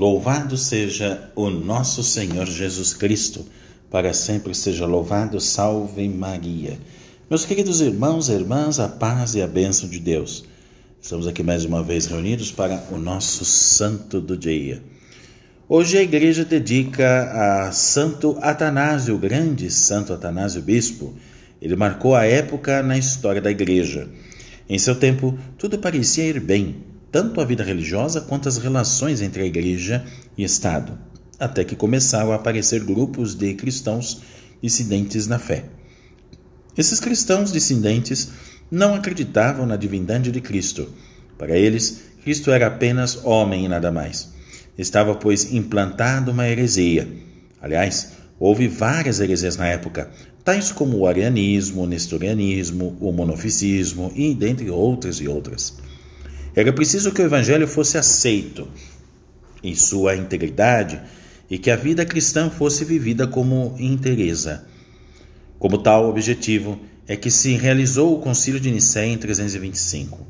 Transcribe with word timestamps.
Louvado 0.00 0.56
seja 0.56 1.30
o 1.36 1.50
nosso 1.50 2.02
Senhor 2.02 2.46
Jesus 2.46 2.94
Cristo, 2.94 3.44
para 3.90 4.14
sempre 4.14 4.54
seja 4.54 4.86
louvado, 4.86 5.38
salve 5.38 6.08
Maria. 6.08 6.78
Meus 7.28 7.44
queridos 7.44 7.82
irmãos 7.82 8.30
e 8.30 8.32
irmãs, 8.32 8.80
a 8.80 8.88
paz 8.88 9.34
e 9.34 9.42
a 9.42 9.46
bênção 9.46 9.90
de 9.90 9.98
Deus. 9.98 10.46
Estamos 11.02 11.28
aqui 11.28 11.42
mais 11.42 11.66
uma 11.66 11.82
vez 11.82 12.06
reunidos 12.06 12.50
para 12.50 12.82
o 12.90 12.96
nosso 12.96 13.44
santo 13.44 14.22
do 14.22 14.38
dia. 14.38 14.82
Hoje 15.68 15.98
a 15.98 16.02
igreja 16.02 16.46
dedica 16.46 17.66
a 17.66 17.70
Santo 17.70 18.38
Atanásio, 18.40 19.16
o 19.16 19.18
grande 19.18 19.70
Santo 19.70 20.14
Atanásio 20.14 20.62
Bispo. 20.62 21.12
Ele 21.60 21.76
marcou 21.76 22.16
a 22.16 22.24
época 22.24 22.82
na 22.82 22.96
história 22.96 23.42
da 23.42 23.50
igreja. 23.50 24.08
Em 24.66 24.78
seu 24.78 24.94
tempo, 24.94 25.38
tudo 25.58 25.78
parecia 25.78 26.24
ir 26.24 26.40
bem, 26.40 26.88
tanto 27.10 27.40
a 27.40 27.44
vida 27.44 27.64
religiosa 27.64 28.20
quanto 28.20 28.48
as 28.48 28.56
relações 28.56 29.20
entre 29.20 29.42
a 29.42 29.46
igreja 29.46 30.04
e 30.36 30.44
Estado, 30.44 30.98
até 31.38 31.64
que 31.64 31.74
começaram 31.74 32.32
a 32.32 32.36
aparecer 32.36 32.84
grupos 32.84 33.34
de 33.34 33.54
cristãos 33.54 34.22
dissidentes 34.62 35.26
na 35.26 35.38
fé. 35.38 35.64
Esses 36.76 37.00
cristãos 37.00 37.52
dissidentes 37.52 38.30
não 38.70 38.94
acreditavam 38.94 39.66
na 39.66 39.76
divindade 39.76 40.30
de 40.30 40.40
Cristo. 40.40 40.88
Para 41.36 41.56
eles, 41.56 42.02
Cristo 42.22 42.50
era 42.50 42.68
apenas 42.68 43.24
homem 43.24 43.64
e 43.64 43.68
nada 43.68 43.90
mais. 43.90 44.32
Estava, 44.78 45.14
pois, 45.14 45.52
implantado 45.52 46.30
uma 46.30 46.48
heresia. 46.48 47.08
Aliás, 47.60 48.12
houve 48.38 48.68
várias 48.68 49.20
heresias 49.20 49.56
na 49.56 49.66
época, 49.66 50.10
tais 50.44 50.70
como 50.70 50.98
o 50.98 51.06
arianismo, 51.06 51.82
o 51.82 51.86
nestorianismo, 51.86 52.96
o 53.00 53.12
monofisismo 53.12 54.12
e 54.14 54.34
dentre 54.34 54.70
outras 54.70 55.20
e 55.20 55.28
outras. 55.28 55.76
Era 56.54 56.72
preciso 56.72 57.12
que 57.12 57.22
o 57.22 57.24
Evangelho 57.24 57.66
fosse 57.68 57.96
aceito 57.96 58.68
em 59.62 59.74
sua 59.74 60.16
integridade 60.16 61.00
e 61.48 61.58
que 61.58 61.70
a 61.70 61.76
vida 61.76 62.04
cristã 62.04 62.50
fosse 62.50 62.84
vivida 62.84 63.26
como 63.26 63.76
inteireza. 63.78 64.66
Como 65.58 65.78
tal 65.78 66.08
objetivo 66.08 66.80
é 67.06 67.16
que 67.16 67.30
se 67.30 67.54
realizou 67.54 68.16
o 68.16 68.20
Concílio 68.20 68.60
de 68.60 68.70
Nicéia 68.70 69.12
em 69.12 69.18
325. 69.18 70.26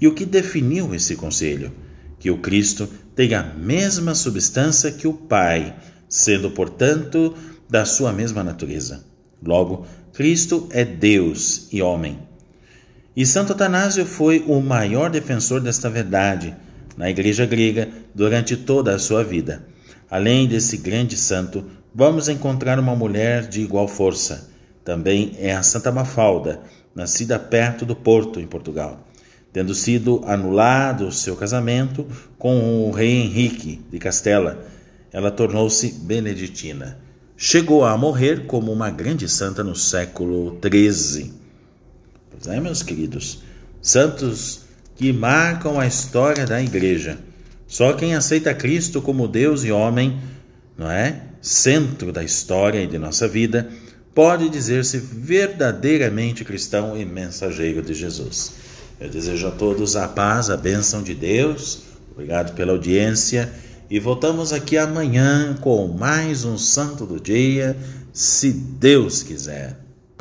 E 0.00 0.06
o 0.06 0.14
que 0.14 0.24
definiu 0.24 0.94
esse 0.94 1.16
concílio? 1.16 1.72
Que 2.18 2.30
o 2.30 2.38
Cristo 2.38 2.88
tem 3.14 3.34
a 3.34 3.42
mesma 3.42 4.14
substância 4.14 4.92
que 4.92 5.08
o 5.08 5.12
Pai, 5.12 5.76
sendo, 6.08 6.50
portanto, 6.50 7.34
da 7.68 7.84
sua 7.84 8.12
mesma 8.12 8.42
natureza. 8.42 9.04
Logo, 9.42 9.86
Cristo 10.12 10.68
é 10.72 10.84
Deus 10.84 11.68
e 11.72 11.80
homem. 11.80 12.27
E 13.18 13.26
Santo 13.26 13.52
Atanásio 13.52 14.06
foi 14.06 14.44
o 14.46 14.60
maior 14.60 15.10
defensor 15.10 15.60
desta 15.60 15.90
verdade 15.90 16.54
na 16.96 17.10
Igreja 17.10 17.44
grega 17.44 17.88
durante 18.14 18.56
toda 18.56 18.94
a 18.94 18.98
sua 19.00 19.24
vida. 19.24 19.66
Além 20.08 20.46
desse 20.46 20.76
grande 20.76 21.16
santo, 21.16 21.64
vamos 21.92 22.28
encontrar 22.28 22.78
uma 22.78 22.94
mulher 22.94 23.48
de 23.48 23.60
igual 23.60 23.88
força. 23.88 24.48
Também 24.84 25.34
é 25.36 25.52
a 25.52 25.64
Santa 25.64 25.90
Mafalda, 25.90 26.60
nascida 26.94 27.40
perto 27.40 27.84
do 27.84 27.96
Porto, 27.96 28.38
em 28.38 28.46
Portugal. 28.46 29.04
Tendo 29.52 29.74
sido 29.74 30.22
anulado 30.24 31.10
seu 31.10 31.34
casamento 31.34 32.06
com 32.38 32.88
o 32.88 32.92
rei 32.92 33.16
Henrique 33.16 33.84
de 33.90 33.98
Castela, 33.98 34.64
ela 35.12 35.32
tornou-se 35.32 35.90
beneditina. 36.04 37.00
Chegou 37.36 37.84
a 37.84 37.96
morrer 37.98 38.46
como 38.46 38.70
uma 38.70 38.90
grande 38.90 39.28
santa 39.28 39.64
no 39.64 39.74
século 39.74 40.56
XIII. 40.62 41.37
Pois 42.40 42.56
é, 42.56 42.60
meus 42.60 42.84
queridos, 42.84 43.40
santos 43.82 44.60
que 44.94 45.12
marcam 45.12 45.78
a 45.78 45.86
história 45.86 46.46
da 46.46 46.62
igreja. 46.62 47.18
Só 47.66 47.92
quem 47.92 48.14
aceita 48.14 48.54
Cristo 48.54 49.02
como 49.02 49.26
Deus 49.26 49.64
e 49.64 49.72
homem, 49.72 50.20
não 50.76 50.88
é? 50.88 51.22
Centro 51.42 52.12
da 52.12 52.22
história 52.22 52.82
e 52.82 52.86
de 52.86 52.96
nossa 52.96 53.26
vida, 53.26 53.68
pode 54.14 54.48
dizer-se 54.48 54.98
verdadeiramente 54.98 56.44
cristão 56.44 56.96
e 56.96 57.04
mensageiro 57.04 57.82
de 57.82 57.92
Jesus. 57.92 58.52
Eu 59.00 59.08
desejo 59.08 59.48
a 59.48 59.50
todos 59.50 59.96
a 59.96 60.06
paz, 60.06 60.48
a 60.48 60.56
bênção 60.56 61.02
de 61.02 61.14
Deus. 61.14 61.80
Obrigado 62.12 62.54
pela 62.54 62.72
audiência 62.72 63.52
e 63.90 63.98
voltamos 63.98 64.52
aqui 64.52 64.76
amanhã 64.76 65.56
com 65.60 65.88
mais 65.88 66.44
um 66.44 66.56
santo 66.56 67.04
do 67.04 67.20
dia, 67.20 67.76
se 68.12 68.52
Deus 68.52 69.22
quiser. 69.24 69.87